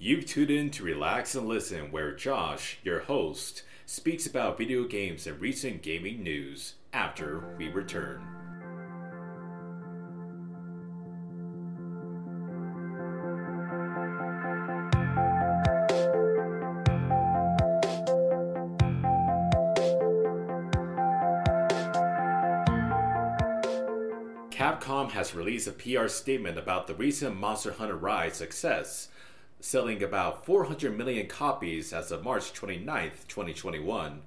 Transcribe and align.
You've 0.00 0.26
tuned 0.26 0.52
in 0.52 0.70
to 0.70 0.84
Relax 0.84 1.34
and 1.34 1.48
Listen, 1.48 1.90
where 1.90 2.14
Josh, 2.14 2.78
your 2.84 3.00
host, 3.00 3.64
speaks 3.84 4.28
about 4.28 4.56
video 4.56 4.84
games 4.84 5.26
and 5.26 5.40
recent 5.40 5.82
gaming 5.82 6.22
news 6.22 6.74
after 6.92 7.42
we 7.58 7.68
return. 7.68 8.22
Capcom 24.52 25.10
has 25.10 25.34
released 25.34 25.66
a 25.66 25.72
PR 25.72 26.06
statement 26.06 26.56
about 26.56 26.86
the 26.86 26.94
recent 26.94 27.36
Monster 27.36 27.72
Hunter 27.72 27.96
Rise 27.96 28.34
success, 28.34 29.08
selling 29.60 30.02
about 30.02 30.46
400 30.46 30.96
million 30.96 31.26
copies 31.26 31.92
as 31.92 32.10
of 32.10 32.24
March 32.24 32.52
29, 32.52 33.10
2021. 33.28 34.22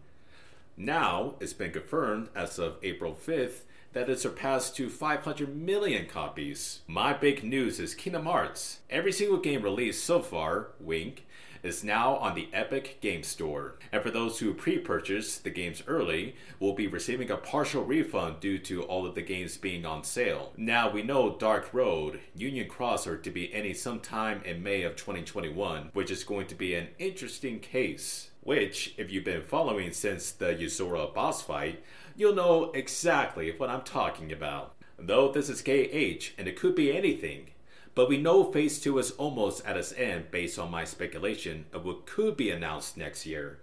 Now, 0.78 1.36
it's 1.40 1.54
been 1.54 1.72
confirmed 1.72 2.30
as 2.36 2.60
of 2.60 2.78
April 2.84 3.16
5th 3.16 3.62
that 3.94 4.10
it 4.10 4.20
surpassed 4.20 4.76
to 4.78 4.90
500 4.90 5.56
million 5.56 6.06
copies. 6.06 6.82
My 6.88 7.14
big 7.14 7.44
news 7.44 7.80
is 7.80 7.94
Kingdom 7.94 8.26
Hearts. 8.26 8.80
Every 8.90 9.12
single 9.12 9.38
game 9.38 9.64
released 9.64 10.04
so 10.04 10.22
far, 10.22 10.70
wink, 10.80 11.26
is 11.64 11.84
now 11.84 12.16
on 12.16 12.36
the 12.36 12.50
Epic 12.54 12.98
Game 13.02 13.24
Store. 13.24 13.76
And 13.92 14.02
for 14.02 14.12
those 14.12 14.40
who 14.40 14.54
pre 14.54 14.80
purchased 14.80 15.44
the 15.44 15.50
games 15.50 15.84
early, 15.88 16.36
will 16.60 16.74
be 16.74 16.88
receiving 16.88 17.30
a 17.30 17.38
partial 17.38 17.84
refund 17.84 18.40
due 18.40 18.58
to 18.60 18.84
all 18.84 19.06
of 19.06 19.16
the 19.16 19.22
games 19.22 19.58
being 19.58 19.86
on 19.86 20.04
sale. 20.04 20.54
Now 20.58 20.90
we 20.90 21.04
know 21.04 21.36
Dark 21.38 21.74
Road, 21.74 22.20
Union 22.36 22.68
Cross 22.68 23.08
are 23.08 23.18
to 23.18 23.30
be 23.30 23.54
ending 23.54 23.76
sometime 23.76 24.42
in 24.44 24.64
May 24.64 24.84
of 24.84 24.96
2021, 24.96 25.90
which 25.94 26.12
is 26.12 26.24
going 26.24 26.48
to 26.48 26.56
be 26.56 26.76
an 26.76 26.88
interesting 27.00 27.60
case. 27.60 28.30
Which, 28.44 28.96
if 28.98 29.12
you've 29.12 29.24
been 29.24 29.44
following 29.44 29.92
since 29.92 30.32
the 30.32 30.48
Yozora 30.48 31.14
boss 31.14 31.44
fight, 31.44 31.84
you'll 32.16 32.34
know 32.34 32.72
exactly 32.72 33.54
what 33.56 33.70
I'm 33.70 33.84
talking 33.84 34.32
about. 34.32 34.74
Though 34.98 35.32
this 35.32 35.50
is 35.50 35.62
KH 35.62 36.34
and 36.38 36.48
it 36.48 36.56
could 36.56 36.76
be 36.76 36.96
anything, 36.96 37.52
but 37.94 38.08
we 38.08 38.18
know 38.18 38.52
Phase 38.52 38.80
2 38.80 38.98
is 39.00 39.12
almost 39.12 39.66
at 39.66 39.78
its 39.78 39.94
end 39.94 40.32
based 40.32 40.58
on 40.58 40.72
my 40.72 40.86
speculation 40.86 41.66
of 41.74 41.86
what 41.86 42.06
could 42.06 42.38
be 42.38 42.50
announced 42.50 42.96
next 42.98 43.26
year, 43.26 43.60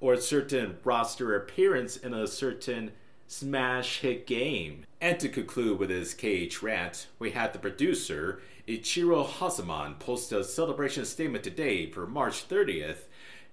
or 0.00 0.14
a 0.14 0.20
certain 0.20 0.76
roster 0.84 1.34
appearance 1.34 1.96
in 1.96 2.14
a 2.14 2.26
certain 2.26 2.92
smash 3.26 4.00
hit 4.00 4.26
game. 4.26 4.84
And 5.00 5.18
to 5.18 5.28
conclude 5.28 5.78
with 5.78 5.90
his 5.90 6.14
KH 6.14 6.62
rant, 6.62 7.06
we 7.18 7.30
had 7.30 7.52
the 7.52 7.58
producer, 7.58 8.40
Ichiro 8.68 9.26
Hazama, 9.26 9.98
post 9.98 10.30
a 10.32 10.44
celebration 10.44 11.04
statement 11.04 11.42
today 11.42 11.90
for 11.90 12.06
March 12.06 12.48
30th. 12.48 13.06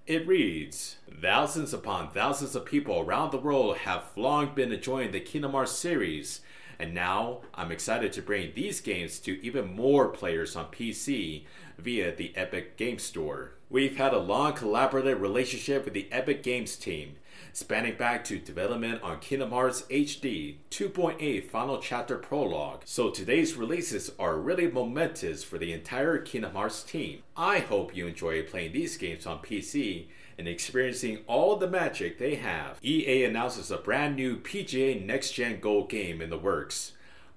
It 0.06 0.28
reads 0.28 0.98
Thousands 1.22 1.74
upon 1.74 2.12
thousands 2.12 2.56
of 2.56 2.66
people 2.66 3.00
around 3.00 3.32
the 3.32 3.38
world 3.38 3.78
have 3.78 4.04
long 4.16 4.54
been 4.54 4.72
enjoying 4.72 5.12
the 5.12 5.20
Kingdom 5.20 5.52
Hearts 5.52 5.72
series 5.72 6.42
and 6.80 6.94
now 6.94 7.42
I'm 7.54 7.72
excited 7.72 8.14
to 8.14 8.22
bring 8.22 8.54
these 8.56 8.80
games 8.80 9.20
to 9.20 9.44
even 9.46 9.76
more 9.76 10.08
players 10.08 10.56
on 10.56 10.68
PC 10.68 11.44
via 11.78 12.16
the 12.16 12.36
Epic 12.38 12.78
Games 12.78 13.04
Store. 13.04 13.52
We've 13.70 13.98
had 13.98 14.14
a 14.14 14.20
long 14.20 14.54
collaborative 14.54 15.20
relationship 15.20 15.86
with 15.86 15.94
the 15.94 16.08
Epic 16.12 16.42
Games 16.42 16.76
team, 16.76 17.18
spanning 17.54 17.98
back 17.98 18.24
to 18.26 18.40
development 18.40 19.04
on 19.04 19.20
Kingdom 19.20 19.52
Hearts 19.52 19.84
HD 19.84 20.56
2.8 20.72 21.46
Final 21.50 21.80
Chapter 21.80 22.18
Prologue. 22.18 22.82
So 22.86 23.12
today's 23.12 23.56
releases 23.56 24.12
are 24.18 24.38
really 24.38 24.72
momentous 24.72 25.44
for 25.44 25.58
the 25.58 25.74
entire 25.74 26.18
Kingdom 26.18 26.54
Hearts 26.54 26.82
team. 26.82 27.24
I 27.36 27.60
hope 27.60 27.96
you 27.96 28.08
enjoy 28.08 28.42
playing 28.44 28.72
these 28.72 28.98
games 28.98 29.26
on 29.26 29.40
PC 29.40 30.08
and 30.40 30.48
experiencing 30.48 31.20
all 31.28 31.58
the 31.58 31.68
magic 31.68 32.18
they 32.18 32.36
have. 32.36 32.80
EA 32.84 33.26
announces 33.26 33.70
a 33.70 33.78
brand 33.78 34.16
new 34.16 34.38
PGA 34.38 35.06
Next 35.06 35.34
Gen 35.34 35.60
Gold 35.60 35.90
game 35.90 36.22
in 36.22 36.30
the 36.30 36.38
works. 36.38 36.94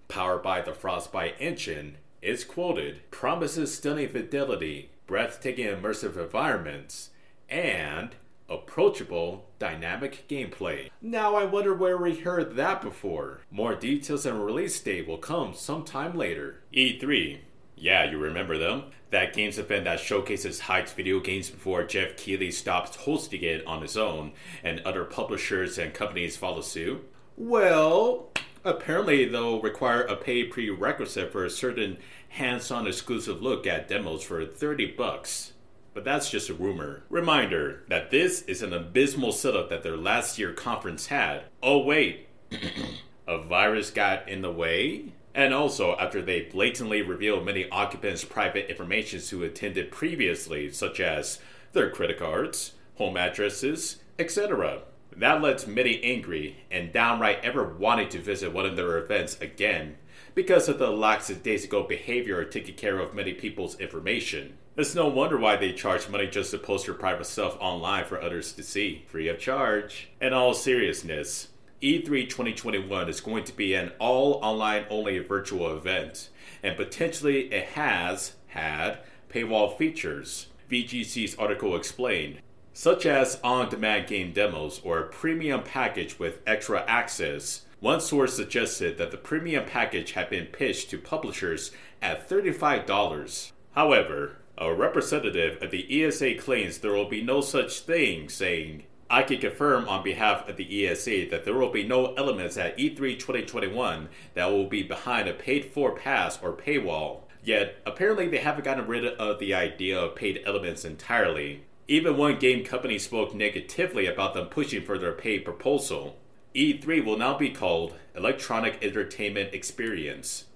Powered 0.09 0.43
by 0.43 0.63
the 0.63 0.73
Frostbite 0.73 1.35
engine, 1.39 1.97
is 2.23 2.45
quoted, 2.45 3.11
promises 3.11 3.75
stunning 3.75 4.09
fidelity, 4.09 4.91
breathtaking 5.07 5.67
immersive 5.67 6.17
environments, 6.17 7.11
and 7.51 8.15
approachable, 8.49 9.49
dynamic 9.59 10.27
gameplay. 10.29 10.91
Now 11.01 11.35
I 11.35 11.45
wonder 11.45 11.75
where 11.75 11.97
we 11.97 12.17
heard 12.17 12.55
that 12.57 12.81
before. 12.81 13.41
More 13.51 13.75
details 13.75 14.25
and 14.25 14.45
release 14.45 14.79
date 14.81 15.09
will 15.09 15.19
come 15.19 15.55
sometime 15.55 16.17
later. 16.17 16.61
E3. 16.73 17.39
Yeah, 17.77 18.11
you 18.11 18.19
remember 18.19 18.59
them? 18.59 18.85
That 19.11 19.35
games 19.35 19.59
event 19.59 19.85
that 19.85 20.01
showcases 20.01 20.61
hyped 20.61 20.95
video 20.95 21.21
games 21.21 21.51
before 21.51 21.85
Geoff 21.85 22.17
Keighley 22.17 22.51
stops 22.51 22.97
hosting 22.97 23.43
it 23.43 23.67
on 23.67 23.83
his 23.83 23.97
own 23.97 24.33
and 24.63 24.81
other 24.81 25.05
publishers 25.05 25.79
and 25.79 25.93
companies 25.93 26.37
follow 26.37 26.61
suit? 26.61 27.09
Well, 27.37 28.31
apparently 28.65 29.25
they'll 29.27 29.61
require 29.61 30.03
a 30.03 30.17
pay 30.17 30.45
prerequisite 30.45 31.33
for 31.33 31.45
a 31.45 31.51
certain 31.51 31.99
hands-on 32.29 32.87
exclusive 32.87 33.43
look 33.43 33.67
at 33.67 33.89
demos 33.89 34.23
for 34.23 34.47
30 34.47 34.93
bucks 34.93 35.53
but 35.95 36.05
that's 36.05 36.31
just 36.31 36.49
a 36.49 36.55
rumor. 36.55 37.03
Reminder 37.11 37.83
that 37.89 38.11
this 38.11 38.43
is 38.43 38.63
an 38.63 38.73
abysmal 38.73 39.33
setup 39.33 39.69
that 39.71 39.83
their 39.83 39.97
last 39.97 40.39
year 40.39 40.53
conference 40.53 41.07
had. 41.07 41.45
Oh, 41.63 41.79
wait, 41.79 42.29
a 43.29 43.39
virus 43.39 43.91
got 43.91 44.29
in 44.29 44.43
the 44.43 44.53
way? 44.53 45.13
And 45.35 45.55
also, 45.55 45.97
after 45.97 46.21
they 46.21 46.43
blatantly 46.43 47.01
revealed 47.03 47.47
many 47.47 47.69
occupants' 47.71 48.25
private 48.25 48.69
information 48.69 49.21
who 49.31 49.43
attended 49.43 49.91
previously, 49.91 50.71
such 50.71 51.01
as 51.01 51.39
their 51.73 51.91
credit 51.91 52.19
cards, 52.19 52.73
home 52.97 53.17
addresses, 53.17 54.03
etc. 54.19 54.83
That 55.17 55.43
led 55.43 55.67
many 55.67 56.03
angry 56.03 56.65
and 56.71 56.93
downright 56.93 57.45
ever 57.45 57.65
wanting 57.65 58.09
to 58.11 58.19
visit 58.19 58.53
one 58.53 58.67
of 58.67 58.77
their 58.77 58.99
events 58.99 59.41
again 59.41 59.97
because 60.35 60.69
of 60.69 60.79
the 60.79 60.91
lackadaisical 60.91 61.83
behavior 61.85 62.41
of 62.41 62.51
taking 62.51 62.75
care 62.75 62.99
of 62.99 63.15
many 63.15 63.35
people's 63.35 63.79
information. 63.79 64.57
It's 64.77 64.95
no 64.95 65.07
wonder 65.09 65.37
why 65.37 65.57
they 65.57 65.73
charge 65.73 66.09
money 66.09 66.27
just 66.27 66.51
to 66.53 66.59
post 66.59 66.87
your 66.87 66.97
private 66.97 67.27
stuff 67.27 67.59
online 67.61 68.07
for 68.07 68.23
others 68.23 68.53
to 68.55 68.63
see, 68.63 69.05
free 69.07 69.29
of 69.29 69.39
charge. 69.39 70.09
In 70.21 70.33
all 70.33 70.55
seriousness, 70.55 71.49
E3 71.83 72.29
2021 72.29 73.09
is 73.09 73.21
going 73.21 73.43
to 73.43 73.53
be 73.53 73.75
an 73.75 73.91
all 73.99 74.35
online 74.35 74.85
only 74.89 75.19
virtual 75.19 75.77
event, 75.77 76.29
and 76.63 76.77
potentially 76.77 77.53
it 77.53 77.65
has 77.71 78.35
had 78.49 78.99
paywall 79.29 79.77
features, 79.77 80.47
VGC's 80.71 81.35
article 81.35 81.75
explained, 81.75 82.39
such 82.73 83.05
as 83.05 83.41
on 83.43 83.69
demand 83.69 84.07
game 84.07 84.33
demos 84.33 84.81
or 84.85 85.01
a 85.01 85.09
premium 85.09 85.65
package 85.65 86.21
with 86.21 86.39
extra 86.47 86.85
access. 86.87 87.63
One 87.81 88.01
source 88.01 88.37
suggested 88.37 88.97
that 88.99 89.11
the 89.11 89.17
premium 89.17 89.65
package 89.65 90.13
had 90.13 90.31
been 90.31 90.47
pitched 90.47 90.89
to 90.91 90.99
publishers 90.99 91.73
at 92.01 92.29
$35. 92.29 93.51
However, 93.73 94.37
a 94.57 94.73
representative 94.73 95.61
of 95.61 95.73
the 95.73 96.05
ESA 96.05 96.37
claims 96.37 96.79
there 96.79 96.93
will 96.93 97.09
be 97.09 97.25
no 97.25 97.41
such 97.41 97.81
thing, 97.81 98.29
saying, 98.29 98.85
I 99.13 99.23
can 99.25 99.41
confirm 99.41 99.91
on 99.91 100.03
behalf 100.03 100.49
of 100.49 100.57
the 100.57 100.89
ESA 100.89 101.27
that 101.31 101.45
there 101.45 101.53
will 101.53 101.71
be 101.71 101.87
no 101.87 102.15
elements 102.15 102.57
at 102.57 102.79
E3 102.79 103.19
2021 103.19 104.09
that 104.33 104.47
will 104.47 104.65
be 104.67 104.83
behind 104.83 105.29
a 105.29 105.35
paid 105.35 105.67
for 105.67 105.95
pass 105.95 106.43
or 106.43 106.55
paywall. 106.55 107.25
Yet, 107.45 107.77
apparently, 107.85 108.27
they 108.27 108.39
haven't 108.39 108.65
gotten 108.65 108.87
rid 108.87 109.05
of 109.05 109.39
the 109.39 109.53
idea 109.53 110.01
of 110.01 110.17
paid 110.17 110.41
elements 110.47 110.87
entirely. 110.87 111.65
Even 111.89 112.17
one 112.17 112.39
game 112.39 112.65
company 112.65 112.99
spoke 112.99 113.35
negatively 113.35 114.07
about 114.07 114.33
them 114.33 114.47
pushing 114.47 114.83
for 114.83 114.97
their 114.97 115.13
paid 115.13 115.45
proposal. 115.45 116.17
E3 116.55 117.05
will 117.05 117.19
now 117.19 117.37
be 117.37 117.51
called 117.51 117.93
Electronic 118.17 118.83
Entertainment 118.83 119.53
Experience. 119.53 120.47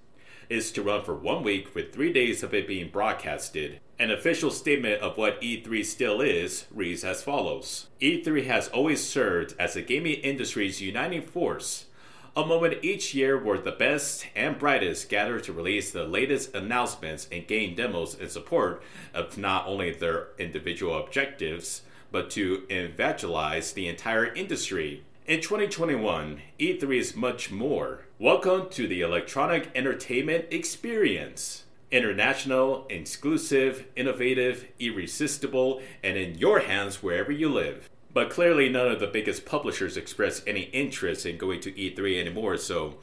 Is 0.49 0.71
to 0.71 0.81
run 0.81 1.03
for 1.03 1.13
one 1.13 1.43
week 1.43 1.75
with 1.75 1.91
three 1.91 2.13
days 2.13 2.41
of 2.41 2.53
it 2.53 2.69
being 2.69 2.87
broadcasted. 2.89 3.81
An 3.99 4.11
official 4.11 4.49
statement 4.49 5.01
of 5.01 5.17
what 5.17 5.41
E3 5.41 5.83
still 5.83 6.21
is 6.21 6.67
reads 6.71 7.03
as 7.03 7.21
follows 7.21 7.87
E3 7.99 8.45
has 8.45 8.69
always 8.69 9.05
served 9.05 9.55
as 9.59 9.73
the 9.73 9.81
gaming 9.81 10.13
industry's 10.13 10.79
uniting 10.79 11.21
force, 11.21 11.87
a 12.33 12.45
moment 12.45 12.81
each 12.81 13.13
year 13.13 13.37
where 13.37 13.57
the 13.57 13.73
best 13.73 14.25
and 14.37 14.57
brightest 14.57 15.09
gather 15.09 15.41
to 15.41 15.51
release 15.51 15.91
the 15.91 16.05
latest 16.05 16.55
announcements 16.55 17.27
and 17.29 17.45
game 17.45 17.75
demos 17.75 18.15
in 18.15 18.29
support 18.29 18.81
of 19.13 19.37
not 19.37 19.67
only 19.67 19.91
their 19.91 20.27
individual 20.37 20.97
objectives, 20.97 21.81
but 22.09 22.29
to 22.29 22.63
evangelize 22.69 23.73
the 23.73 23.89
entire 23.89 24.33
industry. 24.33 25.03
In 25.27 25.41
2021, 25.41 26.39
E3 26.57 26.97
is 26.97 27.13
much 27.13 27.51
more. 27.51 28.05
Welcome 28.17 28.69
to 28.69 28.87
the 28.87 29.01
Electronic 29.01 29.69
Entertainment 29.75 30.45
Experience 30.51 31.65
international, 31.91 32.87
exclusive, 32.89 33.87
innovative, 33.97 34.67
irresistible, 34.79 35.81
and 36.01 36.17
in 36.17 36.37
your 36.37 36.59
hands 36.61 37.03
wherever 37.03 37.33
you 37.33 37.49
live. 37.49 37.89
But 38.13 38.29
clearly, 38.29 38.69
none 38.69 38.87
of 38.87 39.01
the 39.01 39.07
biggest 39.07 39.45
publishers 39.45 39.97
express 39.97 40.41
any 40.47 40.61
interest 40.71 41.25
in 41.25 41.37
going 41.37 41.59
to 41.59 41.73
E3 41.73 42.21
anymore, 42.21 42.55
so 42.55 42.97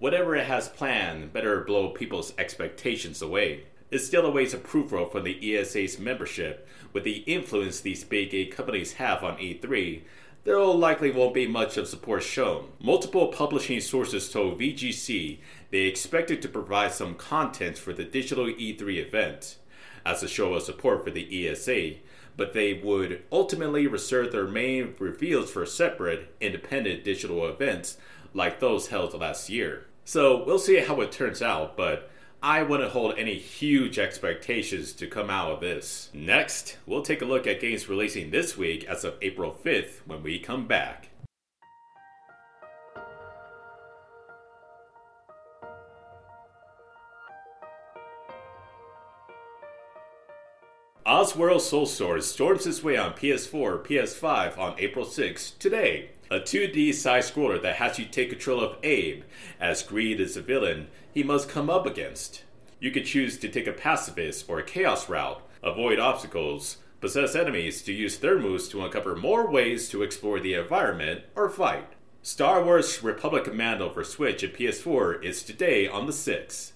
whatever 0.00 0.34
it 0.34 0.46
has 0.46 0.68
planned 0.68 1.32
better 1.32 1.60
blow 1.60 1.90
people's 1.90 2.34
expectations 2.38 3.22
away. 3.22 3.66
it 3.90 4.00
still 4.00 4.26
awaits 4.26 4.52
approval 4.52 5.06
from 5.06 5.24
the 5.24 5.56
ESA's 5.56 5.98
membership. 5.98 6.68
With 6.92 7.04
the 7.04 7.18
influence 7.18 7.80
these 7.80 8.04
big 8.04 8.30
game 8.30 8.50
companies 8.50 8.94
have 8.94 9.22
on 9.22 9.38
E3, 9.38 10.02
there 10.44 10.58
likely 10.60 11.10
won't 11.10 11.34
be 11.34 11.46
much 11.46 11.76
of 11.76 11.88
support 11.88 12.22
shown. 12.22 12.68
Multiple 12.80 13.28
publishing 13.28 13.80
sources 13.80 14.30
told 14.30 14.58
VGC 14.58 15.38
they 15.70 15.78
expected 15.80 16.40
to 16.42 16.48
provide 16.48 16.92
some 16.92 17.14
content 17.14 17.76
for 17.76 17.92
the 17.92 18.04
digital 18.04 18.46
E3 18.46 19.06
event 19.06 19.56
as 20.06 20.22
a 20.22 20.28
show 20.28 20.54
of 20.54 20.62
support 20.62 21.04
for 21.04 21.10
the 21.10 21.48
ESA, 21.48 21.94
but 22.36 22.52
they 22.52 22.74
would 22.74 23.22
ultimately 23.30 23.86
reserve 23.86 24.32
their 24.32 24.46
main 24.46 24.94
reveals 24.98 25.50
for 25.50 25.66
separate, 25.66 26.34
independent 26.40 27.04
digital 27.04 27.46
events 27.46 27.98
like 28.32 28.60
those 28.60 28.88
held 28.88 29.12
last 29.14 29.50
year. 29.50 29.86
So 30.04 30.44
we'll 30.44 30.58
see 30.58 30.78
how 30.78 31.00
it 31.02 31.12
turns 31.12 31.42
out, 31.42 31.76
but 31.76 32.10
I 32.42 32.62
wouldn't 32.62 32.92
hold 32.92 33.18
any 33.18 33.34
huge 33.34 33.98
expectations 33.98 34.92
to 34.92 35.08
come 35.08 35.28
out 35.28 35.50
of 35.50 35.60
this. 35.60 36.08
Next, 36.14 36.78
we'll 36.86 37.02
take 37.02 37.20
a 37.20 37.24
look 37.24 37.48
at 37.48 37.60
games 37.60 37.88
releasing 37.88 38.30
this 38.30 38.56
week 38.56 38.84
as 38.84 39.02
of 39.02 39.16
April 39.20 39.52
5th 39.64 40.06
when 40.06 40.22
we 40.22 40.38
come 40.38 40.68
back. 40.68 41.08
Oddworld 51.28 51.60
Soulstorm 51.60 52.22
storms 52.22 52.66
its 52.66 52.82
way 52.82 52.96
on 52.96 53.12
PS4, 53.12 53.84
PS5 53.84 54.56
on 54.56 54.74
April 54.78 55.04
6 55.04 55.50
today. 55.58 56.08
A 56.30 56.40
2D 56.40 56.94
side 56.94 57.22
scroller 57.22 57.60
that 57.60 57.76
has 57.76 57.98
you 57.98 58.06
take 58.06 58.30
control 58.30 58.62
of 58.62 58.78
Abe, 58.82 59.24
as 59.60 59.82
Greed 59.82 60.20
is 60.20 60.38
a 60.38 60.42
villain 60.42 60.88
he 61.12 61.22
must 61.22 61.50
come 61.50 61.68
up 61.68 61.84
against. 61.84 62.44
You 62.80 62.90
could 62.90 63.04
choose 63.04 63.36
to 63.40 63.48
take 63.50 63.66
a 63.66 63.72
pacifist 63.72 64.48
or 64.48 64.58
a 64.58 64.62
chaos 64.62 65.10
route, 65.10 65.42
avoid 65.62 65.98
obstacles, 65.98 66.78
possess 66.98 67.34
enemies 67.34 67.82
to 67.82 67.92
use 67.92 68.16
their 68.16 68.38
moves 68.38 68.66
to 68.70 68.82
uncover 68.82 69.14
more 69.14 69.50
ways 69.50 69.90
to 69.90 70.02
explore 70.02 70.40
the 70.40 70.54
environment, 70.54 71.24
or 71.36 71.50
fight. 71.50 71.88
Star 72.22 72.64
Wars 72.64 73.02
Republic 73.02 73.44
Commando 73.44 73.90
for 73.90 74.02
Switch 74.02 74.42
and 74.42 74.54
PS4 74.54 75.22
is 75.22 75.42
today 75.42 75.86
on 75.86 76.06
the 76.06 76.12
6th. 76.12 76.72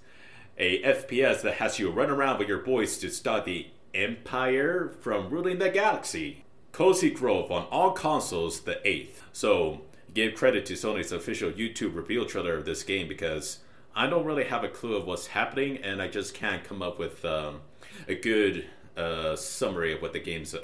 A 0.58 0.82
FPS 0.82 1.40
that 1.40 1.54
has 1.54 1.78
you 1.78 1.90
run 1.90 2.10
around 2.10 2.38
with 2.38 2.48
your 2.48 2.58
boys 2.58 2.98
to 2.98 3.08
stop 3.08 3.46
the 3.46 3.68
Empire 3.94 4.92
from 5.00 5.30
ruling 5.30 5.58
the 5.58 5.70
galaxy. 5.70 6.44
Cozy 6.72 7.10
Grove 7.10 7.50
on 7.50 7.66
all 7.70 7.92
consoles 7.92 8.60
the 8.60 8.80
8th. 8.84 9.22
So, 9.32 9.82
give 10.14 10.34
credit 10.34 10.64
to 10.66 10.74
Sony's 10.74 11.12
official 11.12 11.50
YouTube 11.50 11.94
reveal 11.94 12.24
trailer 12.24 12.54
of 12.54 12.64
this 12.64 12.82
game 12.82 13.08
because 13.08 13.58
I 13.94 14.06
don't 14.06 14.24
really 14.24 14.44
have 14.44 14.64
a 14.64 14.68
clue 14.68 14.96
of 14.96 15.06
what's 15.06 15.28
happening 15.28 15.76
and 15.78 16.00
I 16.00 16.08
just 16.08 16.32
can't 16.32 16.64
come 16.64 16.80
up 16.80 16.98
with 16.98 17.24
um, 17.24 17.60
a 18.08 18.14
good 18.14 18.64
uh, 18.96 19.36
summary 19.36 19.92
of 19.92 20.00
what 20.00 20.12
the 20.12 20.20
game's 20.20 20.54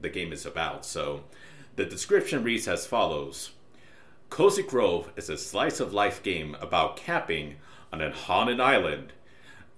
the 0.00 0.08
game 0.08 0.32
is 0.32 0.46
about. 0.46 0.84
So, 0.84 1.24
the 1.76 1.84
description 1.84 2.42
reads 2.42 2.68
as 2.68 2.86
follows: 2.86 3.52
Cozy 4.30 4.62
Grove 4.62 5.10
is 5.16 5.28
a 5.28 5.38
slice 5.38 5.80
of 5.80 5.92
life 5.92 6.22
game 6.22 6.56
about 6.60 6.96
camping 6.96 7.56
on 7.92 8.00
a 8.00 8.10
haunted 8.10 8.60
island. 8.60 9.12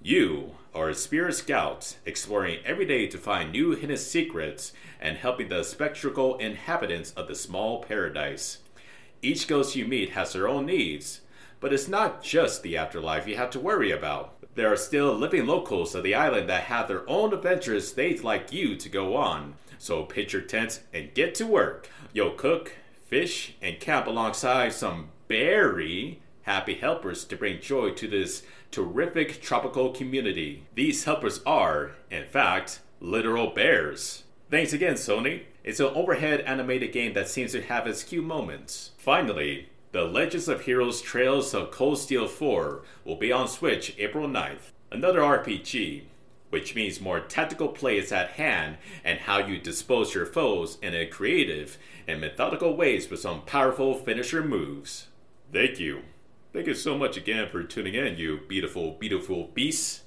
You 0.03 0.57
are 0.75 0.93
spirit 0.93 1.35
scout 1.35 1.97
exploring 2.07 2.59
every 2.65 2.85
day 2.85 3.07
to 3.07 3.19
find 3.19 3.51
new 3.51 3.73
hidden 3.73 3.97
secrets 3.97 4.73
and 5.01 5.17
helping 5.17 5.49
the 5.49 5.63
spectral 5.63 6.37
inhabitants 6.37 7.11
of 7.13 7.29
the 7.29 7.35
small 7.35 7.83
paradise. 7.83 8.59
Each 9.23 9.47
ghost 9.47 9.77
you 9.77 9.85
meet 9.85 10.11
has 10.11 10.33
their 10.33 10.49
own 10.49 10.67
needs, 10.67 11.21
but 11.61 11.73
it's 11.73 11.89
not 11.89 12.23
just 12.23 12.63
the 12.63 12.77
afterlife 12.77 13.27
you 13.27 13.37
have 13.37 13.51
to 13.51 13.61
worry 13.61 13.91
about. 13.91 14.35
There 14.55 14.73
are 14.73 14.77
still 14.77 15.15
living 15.15 15.47
locals 15.47 15.95
of 15.95 16.03
the 16.03 16.15
island 16.15 16.49
that 16.49 16.65
have 16.65 16.89
their 16.89 17.09
own 17.09 17.33
adventures 17.35 17.93
they'd 17.93 18.23
like 18.23 18.53
you 18.53 18.77
to 18.77 18.89
go 18.89 19.17
on. 19.17 19.55
So 19.79 20.05
pitch 20.05 20.33
your 20.33 20.43
tent 20.43 20.83
and 20.93 21.15
get 21.15 21.35
to 21.37 21.47
work. 21.47 21.89
You'll 22.13 22.33
cook, 22.33 22.73
fish, 23.07 23.55
and 23.63 23.81
camp 23.81 24.07
alongside 24.07 24.73
some 24.73 25.09
very 25.29 26.21
happy 26.51 26.75
helpers 26.75 27.25
to 27.25 27.37
bring 27.37 27.61
joy 27.61 27.91
to 27.93 28.09
this 28.09 28.43
terrific 28.73 29.41
tropical 29.41 29.93
community. 29.93 30.65
These 30.75 31.05
helpers 31.05 31.41
are, 31.47 31.93
in 32.11 32.25
fact, 32.25 32.81
literal 33.01 33.51
bears. 33.51 34.25
Thanks 34.51 34.73
again, 34.73 34.95
Sony. 34.95 35.45
It's 35.63 35.79
an 35.79 35.95
overhead 35.95 36.41
animated 36.41 36.93
game 36.93 37.13
that 37.13 37.29
seems 37.29 37.53
to 37.53 37.63
have 37.63 37.87
its 37.87 38.03
few 38.03 38.21
moments. 38.21 38.91
Finally, 38.99 39.69
The 39.93 40.03
Legends 40.03 40.49
of 40.49 40.63
Heroes 40.63 41.01
Trails 41.01 41.55
of 41.55 41.71
Cold 41.71 41.99
Steel 41.99 42.27
4 42.27 42.83
will 43.05 43.15
be 43.15 43.31
on 43.31 43.47
Switch 43.47 43.95
April 43.99 44.27
9th. 44.27 44.73
Another 44.91 45.21
RPG, 45.21 46.03
which 46.49 46.75
means 46.75 47.01
more 47.01 47.21
tactical 47.21 47.69
play 47.69 47.97
is 47.97 48.11
at 48.11 48.31
hand 48.31 48.77
and 49.05 49.21
how 49.21 49.39
you 49.39 49.57
dispose 49.57 50.17
your 50.17 50.27
foes 50.27 50.79
in 50.83 50.97
a 50.97 51.07
creative 51.07 51.79
and 52.09 52.21
methodical 52.21 52.77
ways 52.77 53.09
with 53.09 53.21
some 53.21 53.43
powerful 53.43 53.95
finisher 53.95 54.43
moves. 54.43 55.07
Thank 55.53 55.79
you. 55.79 56.03
Thank 56.53 56.67
you 56.67 56.75
so 56.75 56.99
much 56.99 57.17
again 57.17 57.49
for 57.49 57.63
tuning 57.63 57.95
in, 57.95 58.17
you 58.17 58.41
beautiful, 58.49 58.97
beautiful 58.99 59.51
beasts. 59.55 60.03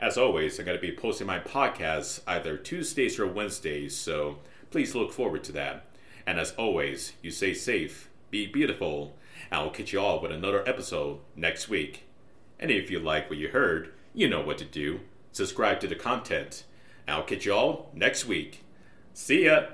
As 0.00 0.18
always, 0.18 0.58
I'm 0.58 0.64
going 0.64 0.76
to 0.76 0.82
be 0.82 0.90
posting 0.90 1.28
my 1.28 1.38
podcasts 1.38 2.20
either 2.26 2.56
Tuesdays 2.56 3.20
or 3.20 3.28
Wednesdays, 3.28 3.96
so 3.96 4.38
please 4.72 4.96
look 4.96 5.12
forward 5.12 5.44
to 5.44 5.52
that. 5.52 5.86
And 6.26 6.40
as 6.40 6.50
always, 6.52 7.12
you 7.22 7.30
stay 7.30 7.54
safe, 7.54 8.10
be 8.32 8.48
beautiful, 8.48 9.14
and 9.52 9.60
I'll 9.60 9.70
catch 9.70 9.92
you 9.92 10.00
all 10.00 10.20
with 10.20 10.32
another 10.32 10.68
episode 10.68 11.20
next 11.36 11.68
week. 11.68 12.08
And 12.58 12.72
if 12.72 12.90
you 12.90 12.98
like 12.98 13.30
what 13.30 13.38
you 13.38 13.48
heard, 13.48 13.92
you 14.12 14.28
know 14.28 14.40
what 14.40 14.58
to 14.58 14.64
do. 14.64 15.02
Subscribe 15.30 15.78
to 15.80 15.86
the 15.86 15.94
content. 15.94 16.64
I'll 17.06 17.22
catch 17.22 17.46
you 17.46 17.54
all 17.54 17.90
next 17.94 18.24
week. 18.26 18.64
See 19.12 19.44
ya! 19.44 19.66